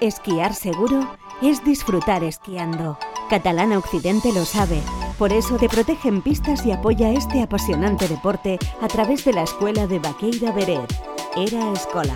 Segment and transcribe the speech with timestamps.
[0.00, 2.98] Esquiar seguro es disfrutar esquiando.
[3.30, 4.78] Catalana Occidente lo sabe.
[5.18, 9.42] Por eso te protege en pistas y apoya este apasionante deporte a través de la
[9.44, 10.92] Escuela de Baqueira Beret.
[11.34, 12.14] Era Escola.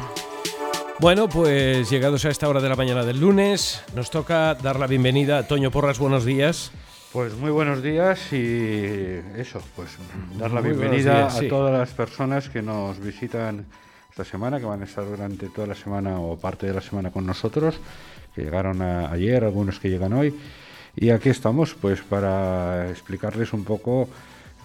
[0.98, 4.86] Bueno, pues llegados a esta hora de la mañana del lunes, nos toca dar la
[4.86, 5.98] bienvenida a Toño Porras.
[5.98, 6.72] Buenos días.
[7.14, 9.96] Pues muy buenos días y eso, pues
[10.38, 13.64] dar la bienvenida a todas las personas que nos visitan
[14.10, 17.10] esta semana, que van a estar durante toda la semana o parte de la semana
[17.10, 17.78] con nosotros,
[18.34, 20.34] que llegaron ayer, algunos que llegan hoy.
[20.96, 24.08] Y aquí estamos, pues para explicarles un poco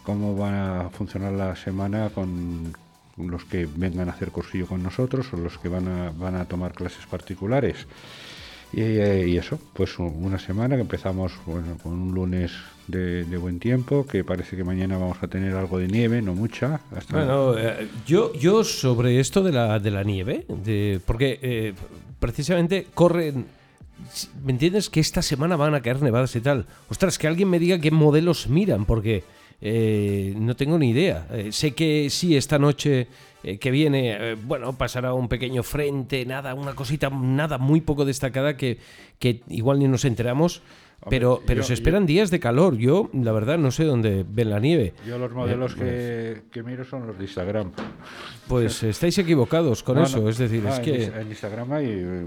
[0.04, 2.74] cómo va a funcionar la semana con
[3.18, 6.46] los que vengan a hacer cursillo con nosotros o los que van a, van a
[6.46, 7.86] tomar clases particulares.
[8.78, 12.52] Eh, y, eso, pues una semana que empezamos bueno, con un lunes
[12.88, 16.82] de, buen tiempo, que parece que mañana vamos a tener algo de nieve, no mucha.
[17.10, 21.74] Bueno, eh, yo, yo sobre esto de la, de la nieve, de, porque eh,
[22.20, 23.46] precisamente corren...
[24.44, 24.90] ¿Me entiendes?
[24.90, 26.66] Que esta semana van a caer nevadas y tal.
[26.90, 29.24] Ostras, que alguien me diga qué modelos miran, porque
[30.36, 31.26] no tengo ni idea.
[31.52, 33.08] sé que sí, esta noche
[33.46, 38.04] eh, que viene, eh, bueno, pasará un pequeño frente, nada, una cosita, nada muy poco
[38.04, 38.80] destacada que,
[39.20, 40.64] que igual ni nos enteramos.
[41.12, 42.76] pero, pero se esperan días de calor.
[42.78, 44.96] Yo, la verdad, no sé dónde ven la nieve.
[45.06, 47.72] Yo los modelos que, que, miro son los de Instagram.
[48.48, 50.28] Pues estáis equivocados con eso.
[50.28, 51.04] Es decir, es que...
[51.04, 51.86] En Instagram hay...
[51.88, 52.26] Eh,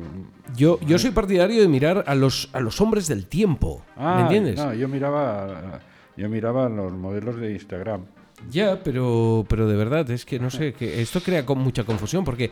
[0.54, 3.82] yo, yo soy partidario de mirar a los, a los hombres del tiempo.
[3.96, 4.56] ¿Me ah, entiendes?
[4.56, 5.80] No, yo miraba,
[6.16, 8.02] yo miraba los modelos de Instagram.
[8.50, 12.24] Ya, pero, pero de verdad, es que no sé, que esto crea con mucha confusión,
[12.24, 12.50] porque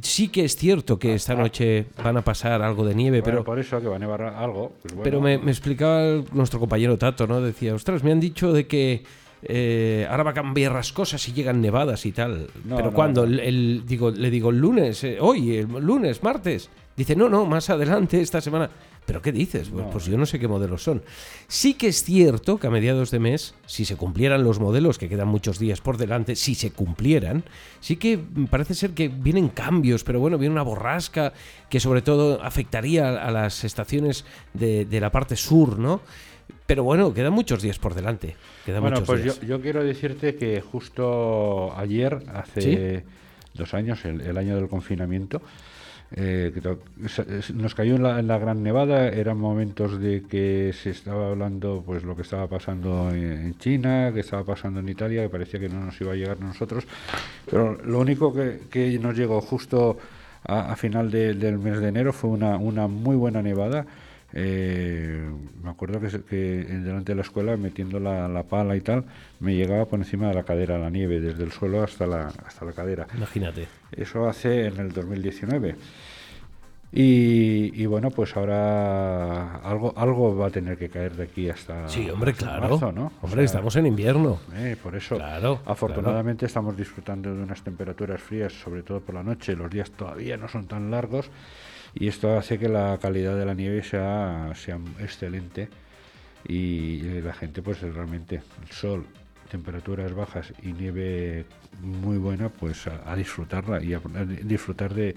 [0.00, 3.44] sí que es cierto que esta noche van a pasar algo de nieve, pero...
[3.44, 4.72] Por eso, que va a nevar algo.
[4.82, 7.40] Pues pero me, explicaba nuestro compañero Tato, ¿no?
[7.40, 9.02] Decía, ostras, me han dicho de que
[9.42, 12.48] eh, ahora va a cambiar las cosas y llegan nevadas y tal.
[12.68, 16.70] pero cuando el, digo, le digo el lunes, eh, hoy, el lunes, martes.
[16.96, 18.70] Dice, no, no, más adelante, esta semana.
[19.06, 19.68] ¿Pero qué dices?
[19.68, 21.02] Pues, pues, yo no sé qué modelos son.
[21.48, 25.08] Sí que es cierto que a mediados de mes, si se cumplieran los modelos, que
[25.08, 27.42] quedan muchos días por delante, si se cumplieran,
[27.80, 28.18] sí que
[28.48, 31.32] parece ser que vienen cambios, pero bueno, viene una borrasca
[31.68, 34.24] que sobre todo afectaría a las estaciones
[34.54, 36.00] de, la parte sur, ¿no?
[36.66, 38.36] Pero bueno, quedan muchos días por delante.
[38.66, 43.04] bueno, pues Yo, quiero decirte que justo ayer, hace
[43.52, 45.42] dos años, el año del confinamiento,
[46.14, 46.52] eh,
[47.54, 52.16] nos cayó en la, gran nevada, eran momentos de que se estaba hablando pues lo
[52.16, 56.00] que estaba pasando en, China, que estaba pasando en Italia, que parecía que no nos
[56.00, 56.86] iba a llegar a nosotros,
[57.50, 59.98] pero lo único que, nos llegó justo
[60.44, 63.86] a, final del mes de enero fue una, una muy buena nevada
[64.34, 65.30] eh,
[65.62, 69.04] me acuerdo que, que, delante de la escuela, metiendo la, pala y tal,
[69.40, 72.64] me llegaba por encima de la cadera la nieve, desde el suelo hasta la, hasta
[72.64, 73.06] la cadera.
[73.14, 73.68] Imagínate.
[73.92, 75.76] Eso hace en el 2019.
[76.94, 81.88] Y, bueno, pues ahora algo algo va a tener que caer de aquí hasta.
[81.88, 82.74] Sí, hombre, claro.
[83.22, 84.40] Hombre, estamos en invierno.
[84.54, 89.22] Eh, por eso, claro, afortunadamente estamos disfrutando de unas temperaturas frías, sobre todo por la
[89.22, 89.56] noche.
[89.56, 91.30] Los días todavía no son tan largos
[91.94, 95.68] y esto hace que la calidad de la nieve sea, sea excelente
[96.48, 99.06] y la gente pues realmente el sol
[99.50, 101.44] temperaturas bajas y nieve
[101.82, 104.00] muy buena pues a, disfrutarla y a,
[104.42, 105.14] disfrutar de,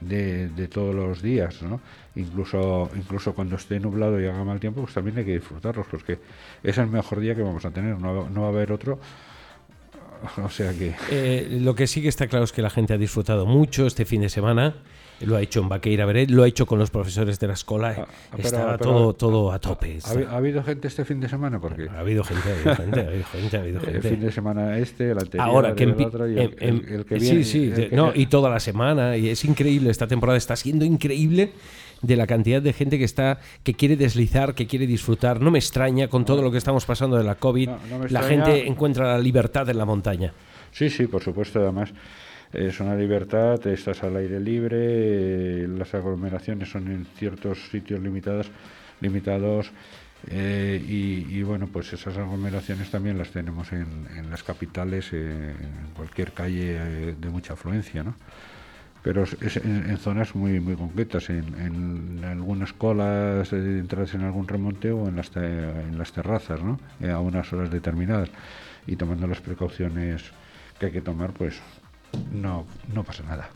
[0.00, 1.80] de, todos los días ¿no?
[2.16, 6.18] incluso incluso cuando esté nublado y haga mal tiempo pues también hay que disfrutarlos porque
[6.62, 8.98] es el mejor día que vamos a tener no, no va a haber otro
[10.44, 12.98] o sea que eh, lo que sí que está claro es que la gente ha
[12.98, 14.74] disfrutado mucho este fin de semana
[15.20, 17.94] lo ha hecho en Baqueira Beret, lo ha hecho con los profesores de la escuela.
[17.98, 19.98] Ah, Estaba todo, todo a tope.
[20.04, 21.60] ¿Ha, habido gente este fin de semana?
[21.60, 23.96] Porque ha habido gente, ha habido gente, ha habido gente, ha habido gente.
[23.96, 27.44] El fin de semana este, el anterior, Ahora, que el, otro y el, que viene.
[27.44, 29.16] Sí, sí, no, y toda la semana.
[29.16, 31.52] Y es increíble, esta temporada está siendo increíble
[32.02, 35.40] de la cantidad de gente que está que quiere deslizar, que quiere disfrutar.
[35.40, 37.70] No me extraña con todo lo que estamos pasando de la COVID,
[38.10, 40.32] la gente encuentra la libertad en la montaña.
[40.72, 41.92] Sí, sí, por supuesto, además
[42.52, 48.50] es una libertad, estás al aire libre, las aglomeraciones son en ciertos sitios limitados,
[49.00, 49.70] limitados
[50.26, 56.32] eh, y, bueno, pues esas aglomeraciones también las tenemos en, las capitales, eh, en cualquier
[56.32, 58.14] calle eh, de mucha afluencia, ¿no?
[59.02, 65.08] Pero es en, zonas muy muy concretas, en, algunas colas, entras en algún remonte o
[65.08, 66.78] en las, en las terrazas, ¿no?
[67.08, 68.30] a unas horas determinadas
[68.86, 70.24] y tomando las precauciones
[70.78, 71.60] que hay que tomar, pues
[72.32, 73.50] no, no pasa nada.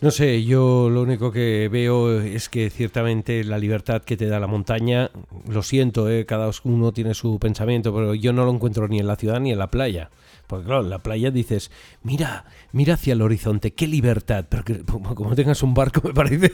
[0.00, 4.38] No sé, yo lo único que veo es que ciertamente la libertad que te da
[4.38, 5.10] la montaña,
[5.48, 6.24] lo siento, ¿eh?
[6.24, 9.50] cada uno tiene su pensamiento, pero yo no lo encuentro ni en la ciudad ni
[9.50, 10.10] en la playa.
[10.46, 11.72] Porque claro, en la playa dices,
[12.04, 14.46] mira, mira hacia el horizonte, qué libertad.
[14.48, 16.52] Pero que, como tengas un barco, me parece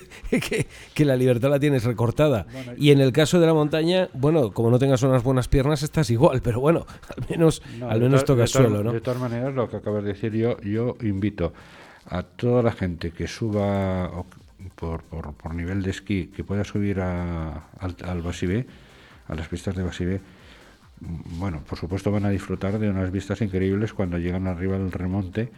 [0.94, 2.46] que, la libertad la tienes recortada.
[2.78, 6.08] y en el caso de la montaña, bueno, como no tengas unas buenas piernas, estás
[6.08, 6.40] igual.
[6.42, 8.90] Pero bueno, al menos, al menos tocas suelo, ¿no?
[8.90, 11.52] De todas maneras, lo que acabas de decir yo, yo invito
[12.06, 14.10] a toda la gente que suba
[14.74, 18.66] por, por, nivel de esquí, que pueda subir a, al, al Basibé,
[19.28, 20.20] a las pistas de Basibé,
[21.00, 24.92] mm, bueno, por supuesto van a disfrutar de unas vistas increíbles cuando llegan arriba del
[24.92, 25.50] remonte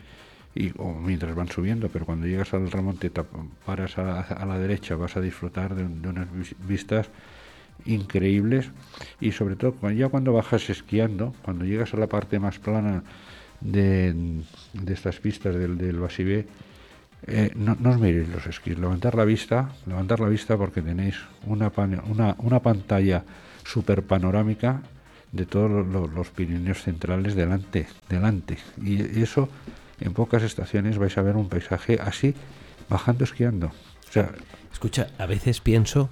[0.54, 3.10] y, o mientras van subiendo, pero cuando llegas al remonte,
[3.64, 6.28] paras a, la derecha, vas a disfrutar de, unas
[6.66, 7.10] vistas
[7.84, 8.70] increíbles
[9.20, 13.02] y sobre todo ya cuando bajas esquiando, cuando llegas a la parte más plana
[13.60, 14.42] de,
[14.86, 16.46] estas pistas del, del Basibé,
[17.26, 21.16] eh, no, os miréis los esquís, levantar la vista, levantar la vista porque tenéis
[21.46, 21.72] una,
[22.06, 23.24] una, una pantalla
[23.64, 24.82] super panorámica
[25.32, 28.58] de todos los, Pirineos centrales delante, delante.
[28.82, 29.48] Y eso,
[30.00, 32.34] en pocas estaciones vais a ver un paisaje así,
[32.88, 33.68] bajando esquiando.
[34.08, 34.30] O sea,
[34.72, 36.10] Escucha, a veces pienso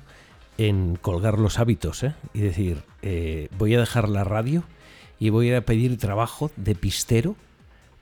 [0.57, 2.15] en colgar los hábitos ¿eh?
[2.33, 4.65] y decir, eh, voy a dejar la radio
[5.19, 7.37] y voy a pedir trabajo de pistero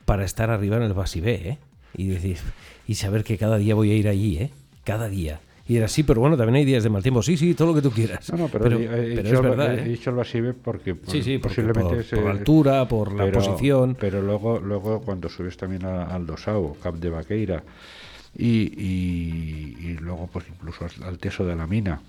[0.04, 1.58] para estar arriba en el Basibé, ¿eh?
[1.96, 2.38] Y decir,
[2.86, 4.50] y saber que cada día voy a ir allí, ¿eh?
[4.84, 5.40] Cada día.
[5.68, 7.22] Y era así, pero bueno, también hay días de mal tiempo.
[7.22, 8.30] Sí, sí, todo lo que tú quieras.
[8.32, 9.78] No, no, pero, he, dicho, es verdad.
[9.78, 9.88] He ¿eh?
[9.88, 13.96] dicho el Basibé porque sí, sí, posiblemente por, la altura, por la posición.
[13.98, 17.62] Pero luego, luego cuando subes también al Dosao, Cap de Vaqueira,
[18.36, 22.00] y, y, luego pues incluso al Teso de la Mina,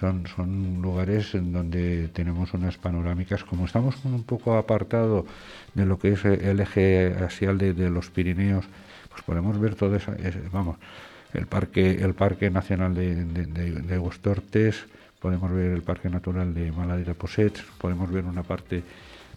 [0.00, 5.26] son, son lugares en donde tenemos unas panorámicas, como estamos un poco apartado
[5.74, 8.64] de lo que es el eje axial de, los Pirineos,
[9.10, 10.12] pues podemos ver todo eso,
[10.52, 10.76] vamos,
[11.34, 14.74] el parque, el parque nacional de, de, de,
[15.20, 18.82] podemos ver el parque natural de Maladera Poset, podemos ver una parte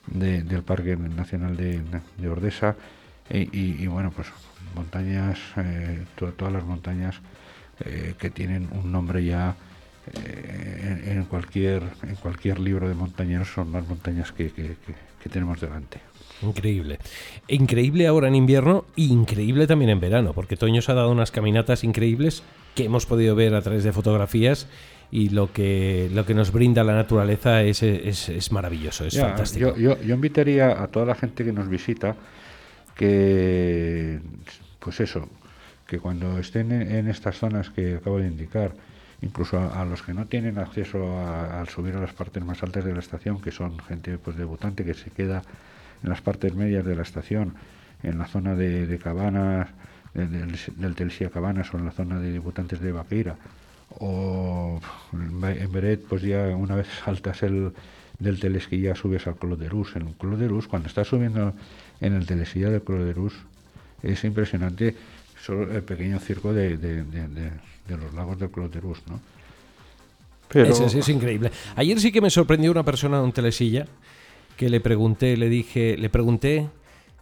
[0.08, 2.76] del parque nacional de, Ordesa
[3.30, 4.28] y, bueno, pues
[4.76, 7.20] montañas, eh, todas las montañas
[7.86, 9.56] eh, que tienen un nombre ya
[10.14, 14.52] eh, en, cualquier, en cualquier libro de montañeros son las montañas que,
[15.32, 16.00] tenemos delante.
[16.42, 16.98] Increíble.
[17.48, 21.30] Increíble ahora en invierno y increíble también en verano, porque Toño se ha dado unas
[21.30, 22.42] caminatas increíbles
[22.74, 24.68] que hemos podido ver a través de fotografías
[25.12, 29.76] y lo que, lo que nos brinda la naturaleza es, es, maravilloso, es fantástico.
[29.78, 32.16] Yo, yo, invitaría a toda la gente que nos visita
[32.96, 34.20] que,
[34.80, 35.30] pues eso,
[35.86, 38.74] que cuando estén en estas zonas que acabo de indicar,
[39.22, 42.94] incluso a, los que no tienen acceso al subir a las partes más altas de
[42.94, 45.44] la estación, que son gente pues debutante que se queda
[46.04, 47.54] en las partes medias de la estación,
[48.04, 49.68] en la zona de, Cabanas,
[50.14, 53.36] del, del Cabanas o en la zona de debutantes de Vaqueira,
[54.00, 54.80] o
[55.14, 57.74] en Beret, pues ya una vez saltas el
[58.22, 59.96] del Telesquí subes al Cloderus.
[59.96, 61.54] En el Cloderus, cuando estás subiendo
[62.00, 63.34] en el Telesquilla del Cloderus,
[64.04, 64.96] es impresionante
[65.44, 69.20] solo el pequeño circo de, de los lagos del Cloterus, ¿no?
[70.48, 70.70] Pero...
[70.70, 71.52] Es, es, increíble.
[71.76, 73.88] Ayer sí que me sorprendió una persona en un telesilla
[74.58, 76.68] que le pregunté, le dije, le pregunté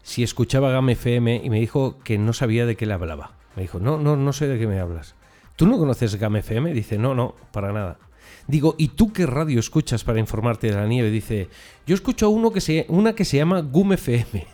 [0.01, 3.33] si escuchaba GAM FM y me dijo que no sabía de qué le hablaba.
[3.56, 5.13] Me dijo, no, no, no sé de qué me hablas.
[5.56, 6.74] ¿Tú no conoces GAM FM?
[6.74, 8.00] Dice, no, no, para nada.
[8.48, 11.12] Digo, ¿y tú qué radio escuchas para informarte de la nieve?
[11.12, 11.50] Dice,
[11.86, 14.48] yo escucho uno que se, una que se llama GUM FM.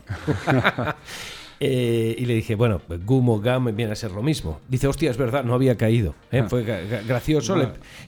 [1.59, 4.59] Eh, y le dije, bueno, Gumo, Gam viene a ser lo mismo.
[4.67, 6.15] Dice, hostia, es verdad, no había caído.
[6.31, 6.41] ¿eh?
[6.43, 6.49] Ah.
[6.49, 7.55] Fue gracioso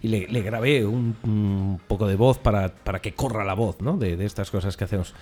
[0.01, 3.98] y le, grabé un, poco de voz para, para, que corra la voz ¿no?
[3.98, 5.13] de, estas cosas que hacemos.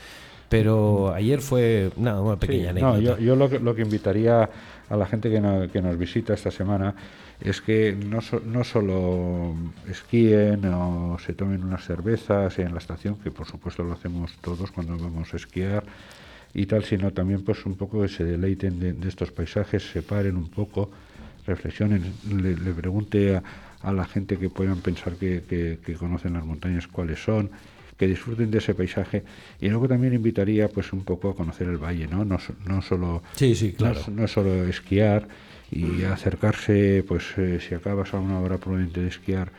[0.50, 3.00] Pero ayer fue nada, una pequeña anécdota.
[3.00, 4.50] yo, yo lo, que, lo, que invitaría
[4.89, 6.96] a la gente que, que, nos visita esta semana
[7.41, 9.55] es que no, no solo
[9.89, 14.72] esquíen o se tomen unas cervezas en la estación, que por supuesto lo hacemos todos
[14.72, 15.84] cuando vamos a esquiar,
[16.55, 20.38] y tal, sino también pues un poco que se deleiten de, estos paisajes, se paren
[20.38, 20.89] un poco,
[21.45, 23.35] reflexionen, le, pregunte
[23.83, 27.51] a, la gente que puedan pensar que, conocen las montañas cuáles son,
[27.97, 29.24] que disfruten de ese paisaje
[29.59, 32.25] y luego también invitaría pues un poco a conocer el valle, ¿no?
[32.25, 34.01] No, no solo sí, sí, claro.
[34.12, 35.27] no, solo esquiar
[35.71, 39.51] y acercarse, pues eh, si acabas a una hora prudente de esquiar,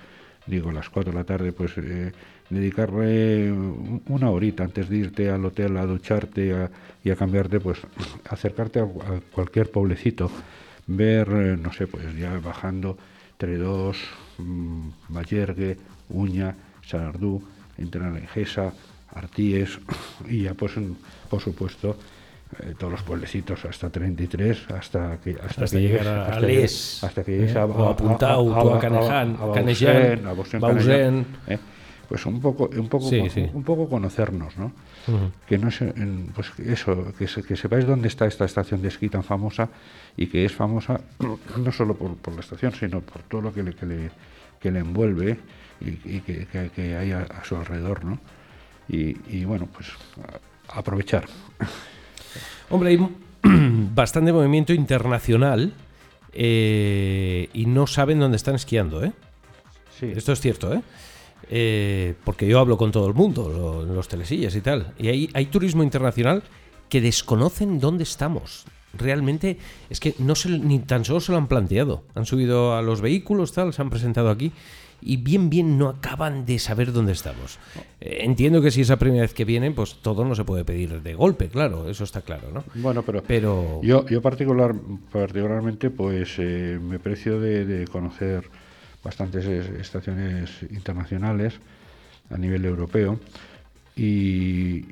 [0.46, 2.12] digo las 4 de la tarde, pues eh,
[2.50, 3.52] dedicarle
[4.08, 6.68] una horita antes de irte al hotel a ducharte
[7.02, 7.78] y a cambiarte, pues
[8.28, 8.86] acercarte a,
[9.32, 10.30] cualquier pueblecito,
[10.86, 12.96] ver, eh, no sé, pues ya bajando
[13.36, 13.98] Tredós,
[14.38, 15.76] mmm, Vallergue,
[16.10, 16.54] Uña,
[16.86, 17.42] Salardú,
[18.32, 18.72] Gesa,
[19.14, 19.78] Artíes
[20.28, 20.72] y ya pues
[21.28, 21.96] por supuesto
[22.60, 27.04] eh, todos los pueblecitos hasta 33 hasta que hasta, hasta que llegar a, hasta Les
[27.04, 29.52] hasta que llegues a, a, a, Puntau, a, a, a,
[30.28, 31.58] a Bausen, ¿eh?
[32.08, 33.46] Pues un poco un poco sí, sí.
[33.52, 34.72] un poco conocernos no
[35.08, 35.30] Uh -huh.
[35.46, 35.92] que no se,
[36.34, 39.68] pues eso que, se, que sepáis dónde está esta estación de esquí tan famosa
[40.16, 41.00] y que es famosa
[41.64, 44.10] no solo por, por la estación sino por todo lo que le, que le,
[44.60, 45.38] que le envuelve
[45.80, 48.18] y, y que, que, hay a, a, su alrededor no
[48.88, 49.88] y, y bueno pues
[50.68, 51.26] aprovechar
[52.70, 52.98] Hombre, hay
[53.94, 55.72] bastante movimiento internacional
[56.32, 59.12] eh, y no saben dónde están esquiando, ¿eh?
[59.98, 60.12] Sí.
[60.14, 60.82] Esto es cierto, ¿eh?
[61.48, 64.92] Eh, porque yo hablo con todo el mundo, lo, los telesillas y tal.
[64.98, 66.42] Y hay, hay turismo internacional
[66.88, 68.64] que desconocen dónde estamos.
[68.94, 69.58] Realmente
[69.90, 72.02] es que no se, ni tan solo se lo han planteado.
[72.14, 74.52] Han subido a los vehículos, tal, se han presentado aquí
[75.02, 77.58] y bien, bien no acaban de saber dónde estamos.
[78.00, 80.64] Eh, entiendo que si es la primera vez que vienen, pues todo no se puede
[80.64, 82.64] pedir de golpe, claro, eso está claro, ¿no?
[82.74, 83.80] Bueno, pero, pero...
[83.82, 84.74] yo, yo particular,
[85.12, 88.48] particularmente, pues eh, me precio de, de conocer
[89.06, 91.54] bastantes estaciones internacionales
[92.28, 93.20] a nivel europeo
[93.94, 94.82] y,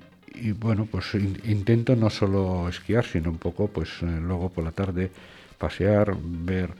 [0.60, 4.70] bueno, pues in, intento no solo esquiar, sino un poco, pues eh, luego por la
[4.70, 5.10] tarde
[5.58, 6.70] pasear, ver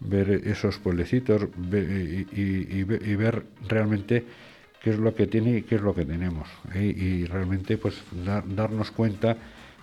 [0.00, 4.24] ver esos pueblecitos y, ver realmente
[4.82, 6.84] qué es lo que tiene y qué es lo que tenemos ¿eh?
[6.84, 9.36] y realmente pues dar, darnos cuenta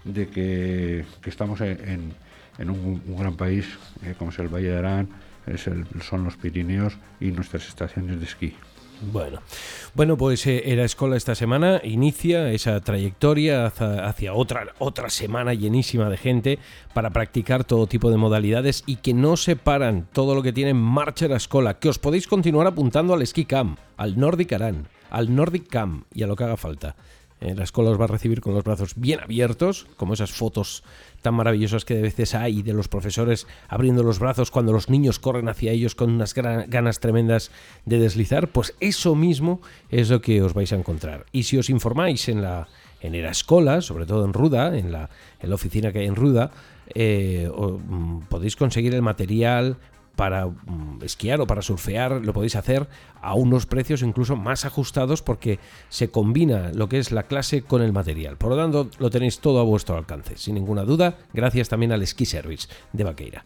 [0.03, 2.13] de que, estamos en,
[2.59, 3.65] un, gran país
[4.05, 5.09] eh, como es el Valle de Arán
[5.47, 5.69] es
[6.07, 8.53] son los Pirineos y nuestras estaciones de esquí.
[9.11, 9.41] Bueno,
[9.95, 16.09] bueno, pues eh, Era Escola esta semana inicia esa trayectoria hacia, otra, otra semana llenísima
[16.09, 16.59] de gente
[16.93, 20.71] para practicar todo tipo de modalidades y que no se paran todo lo que tiene
[20.71, 24.87] en marcha la escuela, que os podéis continuar apuntando al Ski Camp, al Nordic Aran,
[25.09, 26.95] al Nordic Camp y a lo que haga falta.
[27.43, 30.83] Eh, la escuela os va a recibir con los brazos bien abiertos, como esas fotos
[31.21, 35.19] tan maravillosas que de veces hay de los profesores abriendo los brazos cuando los niños
[35.19, 37.51] corren hacia ellos con unas ganas tremendas
[37.85, 41.25] de deslizar, pues eso mismo es lo que os vais a encontrar.
[41.33, 42.69] Y si os informáis en la
[43.01, 45.09] en la escuela, sobre todo en Ruda, en la,
[45.41, 46.51] en la oficina que hay en Ruda,
[46.95, 49.75] eh, mm, podéis conseguir el material
[50.15, 52.87] para um, esquiar o para surfear lo podéis hacer
[53.21, 57.81] a unos precios incluso más ajustados porque se combina lo que es la clase con
[57.81, 58.37] el material.
[58.37, 62.05] Por lo tanto, lo tenéis todo a vuestro alcance, sin ninguna duda, gracias también al
[62.05, 63.45] Ski Service de Vaqueira.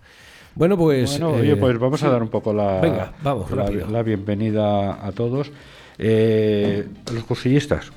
[0.55, 1.19] Bueno, pues.
[1.19, 5.11] Bueno, oye, pues vamos a dar un poco la, Venga, vamos, la, la bienvenida a
[5.11, 5.51] todos.
[5.99, 7.91] Eh, los cursillistas,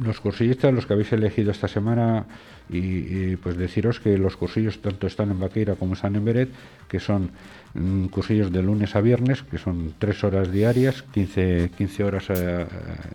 [0.00, 2.26] los cursillistas, los que habéis elegido esta semana,
[2.68, 6.48] y, pues deciros que los cursillos tanto están en Vaqueira como están en Beret,
[6.88, 7.30] que son
[7.74, 12.66] mm, cursillos de lunes a viernes, que son tres horas diarias, 15, 15 horas eh,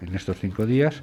[0.01, 1.01] en estos cinco días,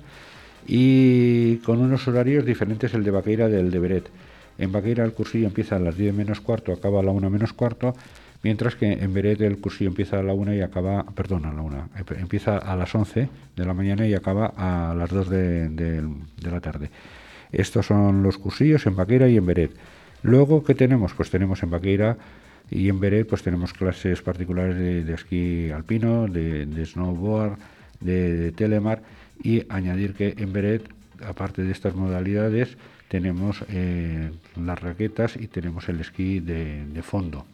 [0.66, 4.10] y con unos horarios diferentes el de Vaqueira del de Beret.
[4.58, 7.52] En Vaqueira el cursillo empieza a las 10 menos cuarto, acaba a la 1 menos
[7.52, 7.94] cuarto,
[8.42, 11.62] mientras que en Beret el cursillo empieza a la 1 y acaba, perdón, a la
[11.62, 11.88] 1,
[12.18, 16.50] empieza a las 11 de la mañana y acaba a las 2 de, de, de
[16.50, 16.90] la tarde.
[17.56, 19.70] Estos son los cursillos en Vaqueira y en Beret.
[20.22, 21.14] Luego, ¿qué tenemos?
[21.14, 22.18] Pues tenemos en Vaqueira
[22.70, 27.56] y en Beret pues tenemos clases particulares de, esquí alpino, de, snowboard,
[28.00, 29.02] de, telemar
[29.42, 30.82] y añadir que en Beret,
[31.24, 32.76] aparte de estas modalidades,
[33.08, 34.30] tenemos eh,
[34.62, 37.46] las raquetas y tenemos el esquí de, fondo.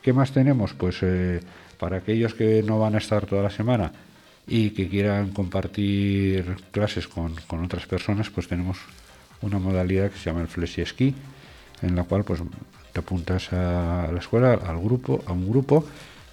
[0.00, 0.74] ¿Qué más tenemos?
[0.74, 1.40] Pues eh,
[1.80, 3.90] para aquellos que no van a estar toda la semana
[4.46, 8.78] y que quieran compartir clases con otras personas, pues tenemos
[9.44, 11.14] una modalidad que se llama el flexi esquí,
[11.82, 12.40] en la cual pues
[12.92, 15.84] te apuntas a la escuela, al grupo, a un grupo,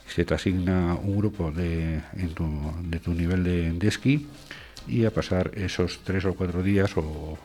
[0.07, 2.45] se te asigna un grupo de, en tu,
[2.83, 4.27] de tu nivel de, de esquí
[4.87, 7.37] y a pasar esos tres o cuatro días o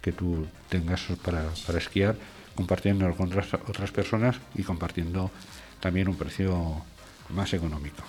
[0.00, 2.16] que tú tengas para, para esquiar
[2.54, 5.30] compartiendo con otras, otras personas y compartiendo
[5.80, 6.82] también un precio
[7.30, 8.02] más económico.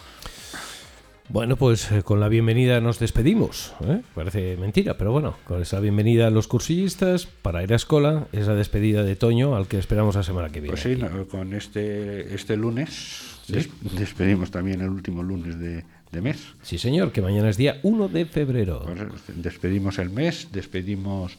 [1.30, 3.74] Bueno, pues eh, con la bienvenida nos despedimos.
[3.86, 4.02] ¿eh?
[4.14, 8.54] Parece mentira, pero bueno, con esa bienvenida a los cursillistas para ir a escuela, esa
[8.54, 10.74] despedida de Toño al que esperamos la semana que viene.
[10.74, 13.54] Pues sí, no, con este, este lunes ¿Sí?
[13.54, 16.56] des despedimos también el último lunes de, de, mes.
[16.62, 18.84] Sí, señor, que mañana es día 1 de febrero.
[18.84, 19.00] Pues
[19.36, 21.38] despedimos el mes, despedimos,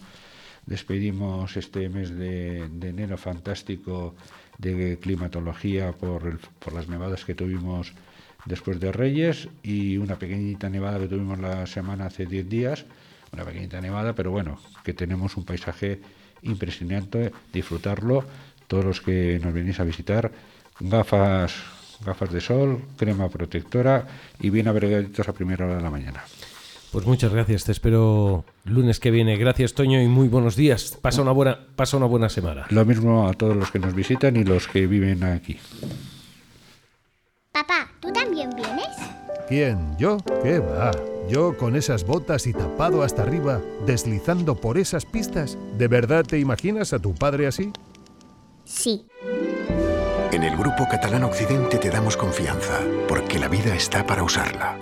[0.64, 4.14] despedimos este mes de, de enero fantástico
[4.58, 7.92] de climatología por, el, por las nevadas que tuvimos
[8.44, 12.84] después de Reyes y una pequeñita nevada que tuvimos la semana hace 10 días,
[13.32, 16.00] una pequeñita nevada, pero bueno, que tenemos un paisaje
[16.42, 18.24] impresionante, disfrutarlo,
[18.68, 20.30] todos los que nos venís a visitar,
[20.80, 21.54] gafas,
[22.04, 24.06] gafas de sol, crema protectora
[24.40, 26.24] y bien abrigaditos a primera hora de la mañana.
[26.92, 29.36] Pues muchas gracias, te espero lunes que viene.
[29.36, 30.96] Gracias, Toño, y muy buenos días.
[31.02, 32.66] Pasa una buena, pasa una buena semana.
[32.70, 35.58] Lo mismo a todos los que nos visitan y los que viven aquí.
[37.50, 38.88] Papá, ¿tú también vienes?
[39.48, 39.96] ¿Quién?
[39.98, 40.18] ¿Yo?
[40.42, 40.90] ¿Qué va?
[41.28, 45.56] Yo con esas botas y tapado hasta arriba, deslizando por esas pistas.
[45.78, 47.72] ¿De verdad te imaginas a tu padre así?
[48.64, 49.06] Sí.
[50.32, 54.76] En el Grupo Catalán Occidente te damos confianza, porque la vida está para usarla.